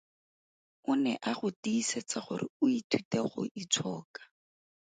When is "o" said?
0.89-0.91, 2.63-2.65